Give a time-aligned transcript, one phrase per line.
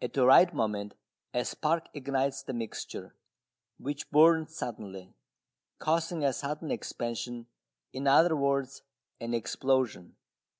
[0.00, 0.94] At the right moment
[1.34, 3.16] a spark ignites the mixture,
[3.76, 5.16] which burns suddenly,
[5.80, 7.48] causing a sudden expansion,
[7.92, 8.84] in other words,
[9.18, 10.14] an explosion.